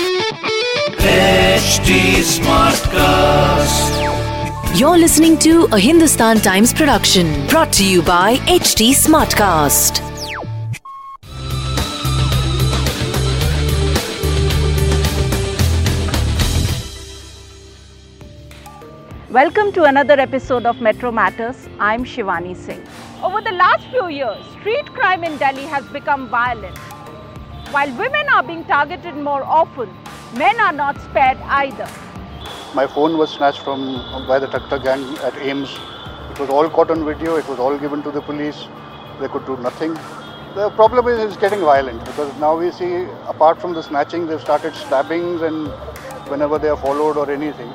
[0.00, 1.90] HT
[2.24, 3.92] Smartcast.
[4.78, 10.00] You're listening to a Hindustan Times production brought to you by HT Smartcast.
[19.28, 21.68] Welcome to another episode of Metro Matters.
[21.78, 22.82] I'm Shivani Singh.
[23.22, 26.78] Over the last few years, street crime in Delhi has become violent.
[27.72, 29.88] While women are being targeted more often,
[30.36, 31.86] men are not spared either.
[32.74, 35.78] My phone was snatched from by the Takta gang at AIIMS.
[36.32, 38.66] It was all caught on video, it was all given to the police.
[39.20, 39.94] They could do nothing.
[40.56, 44.40] The problem is it's getting violent because now we see, apart from the snatching, they've
[44.40, 45.68] started stabbings and
[46.28, 47.72] whenever they are followed or anything.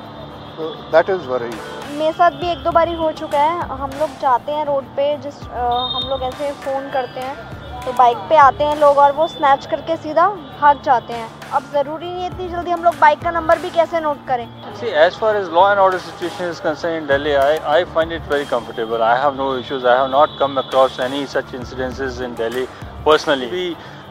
[0.58, 1.58] So that is worrying.
[1.98, 5.04] मेरे साथ भी एक दो बारी हो चुका है हम लोग जाते हैं रोड पे
[5.26, 7.55] जिस हम लोग ऐसे फ़ोन करते हैं
[7.86, 10.26] तो बाइक पे आते हैं लोग और वो स्नैच करके सीधा
[10.60, 13.70] भाग जाते हैं अब ज़रूरी नहीं है इतनी जल्दी हम लोग बाइक का नंबर भी
[13.70, 14.48] कैसे नोट करें
[14.80, 18.16] See, as far as law and order situation is concerned in Delhi, I, I find
[18.16, 19.04] it very comfortable.
[19.04, 19.86] I have no issues.
[19.86, 22.66] I have not come across any such incidences in Delhi
[23.04, 23.52] personally.
[23.52, 23.64] We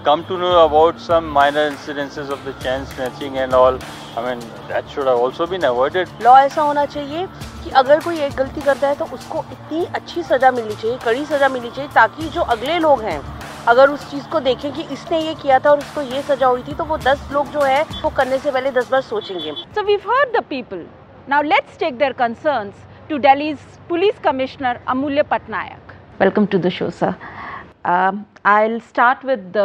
[0.06, 3.84] come to know about some minor incidences of the chain snatching and all.
[4.16, 6.18] I mean, that should have also been avoided.
[6.24, 7.28] Law ऐसा होना चाहिए
[7.64, 11.26] कि अगर कोई एक गलती करता है तो उसको इतनी अच्छी सज़ा मिलनी चाहिए कड़ी
[11.26, 13.22] सज़ा मिलनी चाहिए ताकि जो अगले लोग हैं
[13.68, 16.64] अगर उस चीज़ को देखें कि इसने ये किया था और उसको ये सजा हुई
[16.64, 19.84] थी तो वो दस लोग जो है वो करने से पहले दस बार सोचेंगे। So
[19.84, 20.86] we heard the people
[21.30, 22.72] now let's take their concern
[23.10, 23.58] to Delhi's
[23.90, 27.14] police commissioner Amulya Patnaik welcome to the show sir
[28.46, 29.58] I start with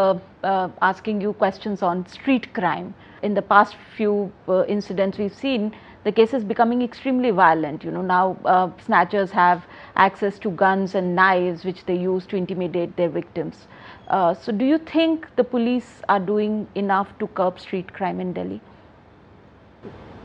[0.83, 2.93] asking you question on street crime
[3.25, 5.73] in the past few incidents we seen
[6.03, 7.85] The um, uh, uh, case is becoming extremely violent.
[7.85, 8.01] You know.
[8.01, 9.67] Now, uh, snatchers have
[9.97, 13.67] access to guns and knives, which they use to intimidate their victims.
[14.11, 18.33] Uh, so, do you think the police are doing enough to curb street crime in
[18.33, 18.61] Delhi?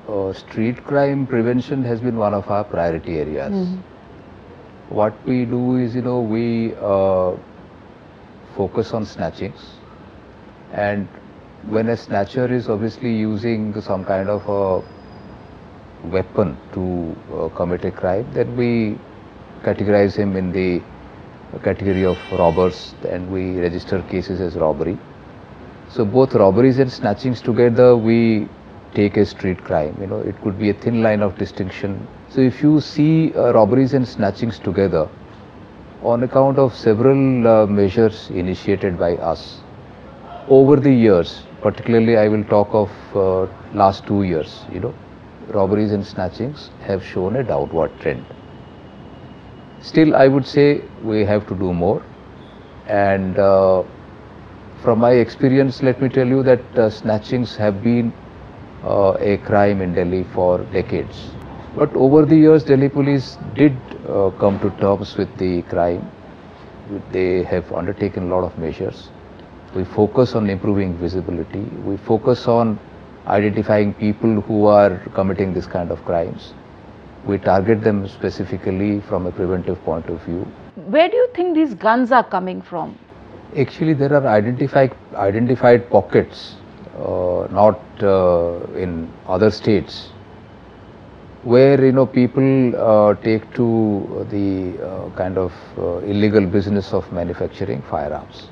[0.07, 3.67] uh, street crime prevention has been one of our priority areas.
[4.89, 7.35] What we do is, you know, we uh,
[8.55, 9.61] focus on snatchings,
[10.73, 11.07] and
[11.67, 17.91] when a snatcher is obviously using some kind of a weapon to uh, commit a
[17.91, 18.99] crime, then we
[19.63, 20.81] categorize him in the
[21.53, 24.97] category of robbers, and we register cases as robbery.
[25.89, 28.47] So both robberies and snatchings together, we
[28.93, 29.95] take a street crime.
[29.99, 32.07] You know, it could be a thin line of distinction.
[32.29, 35.07] So if you see uh, robberies and snatchings together,
[36.03, 39.61] on account of several uh, measures initiated by us
[40.47, 44.65] over the years, particularly I will talk of uh, last two years.
[44.71, 44.93] You know,
[45.49, 48.25] robberies and snatchings have shown a downward trend.
[49.85, 52.01] Still, I would say we have to do more,
[52.87, 53.83] and uh,
[54.81, 58.11] from my experience, let me tell you that uh, snatchings have been
[58.83, 61.29] uh, a crime in Delhi for decades.
[61.75, 63.73] But over the years, Delhi police did
[64.09, 66.09] uh, come to terms with the crime.
[67.11, 69.09] They have undertaken a lot of measures.
[69.75, 71.61] We focus on improving visibility.
[71.85, 72.79] We focus on
[73.27, 76.53] identifying people who are committing this kind of crimes.
[77.25, 80.47] We target them specifically from a preventive point of view.
[80.75, 82.97] Where do you think these guns are coming from?
[83.57, 86.55] Actually, there are identified identified pockets,
[86.97, 90.09] uh, not uh, in other states,
[91.43, 97.11] where you know people uh, take to the uh, kind of uh, illegal business of
[97.11, 98.49] manufacturing firearms.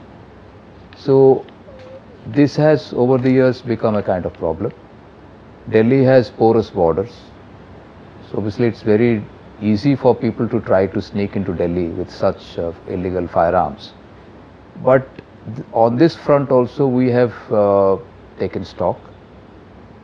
[0.97, 1.45] So,
[2.28, 4.71] this has over the years become a kind of problem.
[5.69, 7.13] Delhi has porous borders,
[8.33, 9.24] so obviously it's very
[9.62, 13.94] easy for people to try to sneak into Delhi with such uh, illegal firearms.
[14.83, 15.07] But
[15.56, 17.97] th- on this front also we have uh,
[18.39, 19.00] taken stock.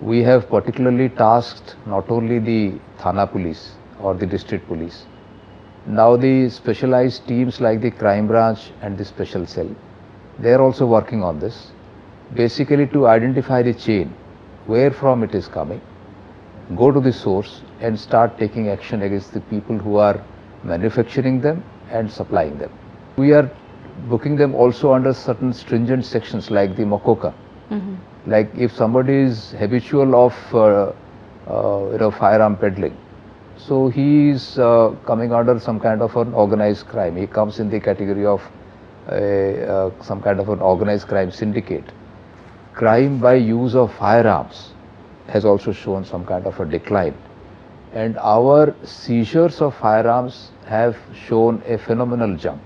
[0.02, 5.06] We have particularly tasked not only the Thana police or the district police,
[5.88, 9.76] now the specialized teams like the crime branch and the special cell,
[10.38, 11.72] they are also working on this,
[12.36, 14.14] basically to identify the chain,
[14.68, 15.82] where from it is coming,
[16.78, 20.24] go to the source and start taking action against the people who are
[20.64, 22.72] manufacturing them and supplying them.
[23.18, 23.50] We are
[24.10, 27.34] booking them also under certain stringent sections like the MCOCA,
[28.26, 30.92] Like if somebody is habitual of uh,
[31.48, 32.96] uh, you know firearm peddling,
[33.58, 37.16] so he is uh, coming under some kind of an organized crime.
[37.16, 38.42] He comes in the category of
[39.08, 41.92] uh, some kind of an organized crime syndicate.
[42.74, 44.74] Crime by use of firearms
[45.28, 47.16] has also shown some kind of a decline.
[47.94, 52.62] And our seizures of firearms have shown a phenomenal jump.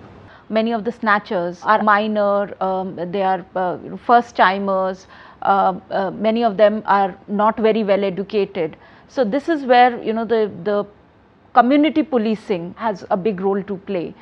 [0.50, 5.08] Many of the snatchers are minor, um, they are uh, first timers,
[5.42, 8.76] uh, uh, many of them are not very well educated.
[9.08, 10.86] So, this is where you know the, the
[11.54, 14.14] community policing has a big role to play.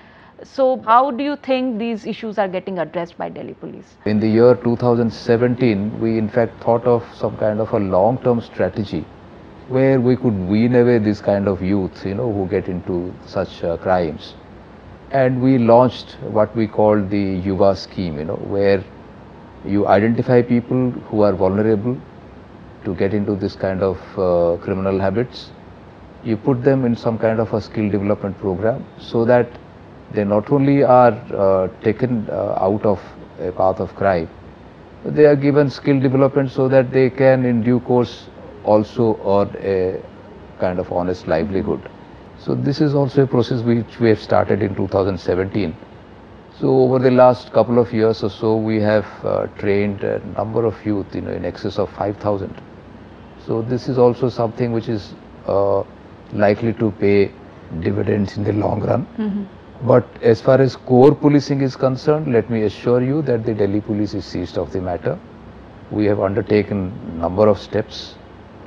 [0.44, 3.96] So, how do you think these issues are getting addressed by Delhi police?
[4.06, 8.42] In the year 2017, we in fact thought of some kind of a long term
[8.42, 9.06] strategy
[9.70, 13.64] where we could wean away this kind of youth, you know, who get into such
[13.64, 14.36] uh, crimes.
[15.12, 18.84] And we launched what we called the Yuva scheme, you know, where
[19.66, 21.98] you identify people who are vulnerable
[22.86, 25.52] to get into this kind of uh, criminal habits.
[26.24, 29.48] You put them in some kind of a skill development program so that
[30.14, 33.00] they not only are uh, taken uh, out of
[33.40, 34.30] a path of crime,
[35.06, 38.28] they are given skill development so that they can in due course
[38.64, 40.02] also earn a
[40.60, 41.90] kind of honest livelihood.
[42.40, 45.76] So this is also a process which we have started in 2017.
[46.60, 50.66] So over the last couple of years or so, we have uh, trained a number
[50.66, 52.62] of youth, you know, in excess of 5,000.
[53.46, 55.14] So this is also something which is
[55.48, 55.84] uh,
[56.34, 57.32] likely to pay
[57.80, 59.06] dividends in the long run.
[59.18, 59.88] Mm-hmm.
[59.88, 63.82] But as far as core policing is concerned, let me assure you that the Delhi
[63.82, 65.18] police is seized of the matter.
[65.90, 68.16] We have undertaken number of steps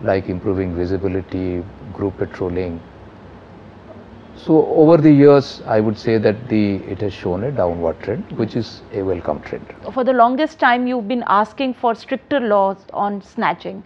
[0.05, 1.65] like improving visibility,
[1.95, 2.81] group patrolling.
[4.37, 8.25] So over the years, I would say that the it has shown a downward trend,
[8.33, 9.67] which is a welcome trend.
[9.93, 13.83] For the longest time, you've been asking for stricter laws on snatching.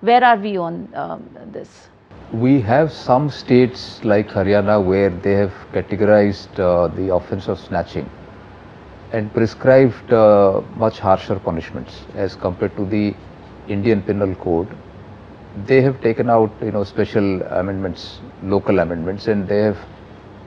[0.00, 1.88] Where are we on um, this?
[2.32, 8.08] We have some states like Haryana where they have categorized uh, the offense of snatching
[9.12, 13.14] and prescribed uh, much harsher punishments as compared to the
[13.68, 14.68] Indian Penal Code.
[15.66, 19.78] They have taken out, you know, special amendments, local amendments, and they have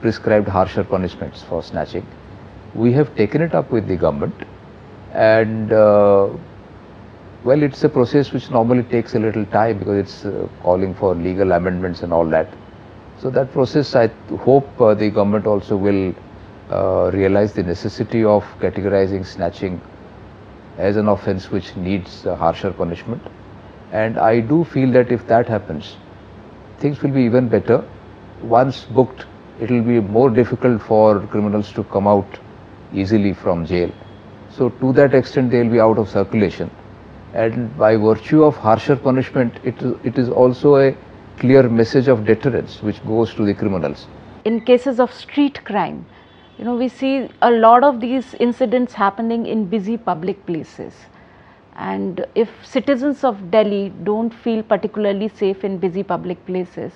[0.00, 2.06] prescribed harsher punishments for snatching.
[2.74, 4.34] We have taken it up with the government,
[5.12, 6.28] and uh,
[7.44, 11.14] well, it's a process which normally takes a little time because it's uh, calling for
[11.14, 12.48] legal amendments and all that.
[13.18, 14.06] So that process, I
[14.40, 16.14] hope uh, the government also will
[16.70, 19.80] uh, realize the necessity of categorizing snatching
[20.78, 23.22] as an offence which needs harsher punishment.
[23.92, 25.96] And I do feel that if that happens,
[26.78, 27.84] things will be even better.
[28.42, 29.26] Once booked,
[29.60, 32.38] it will be more difficult for criminals to come out
[32.92, 33.90] easily from jail.
[34.50, 36.70] So to that extent, they will be out of circulation
[37.34, 40.96] and by virtue of harsher punishment, it, it is also a
[41.38, 44.06] clear message of deterrence which goes to the criminals.
[44.44, 46.04] In cases of street crime,
[46.58, 50.92] you know, we see a lot of these incidents happening in busy public places.
[51.76, 56.92] And if citizens of Delhi don't feel particularly safe in busy public places,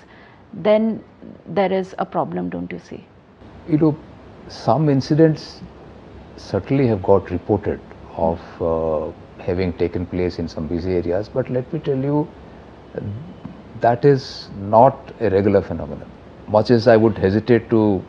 [0.52, 1.02] then
[1.46, 3.05] there is a problem, don't you see?
[3.69, 3.99] You know,
[4.49, 5.61] some incidents
[6.37, 7.81] certainly have got reported
[8.17, 9.11] of uh,
[9.43, 11.28] having taken place in some busy areas.
[11.28, 12.28] But let me tell you,
[13.80, 16.11] that is not a regular phenomenon.
[16.49, 18.02] Much as I would hesitate to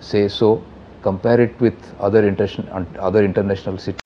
[0.00, 0.62] say so,
[1.02, 4.05] compare it with other, inter- other international cities.